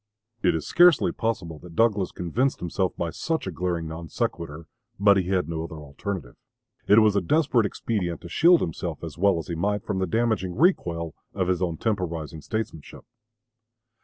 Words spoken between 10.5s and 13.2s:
recoil of his own temporizing statesmanship.